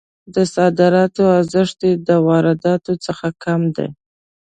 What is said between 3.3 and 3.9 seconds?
کم دی.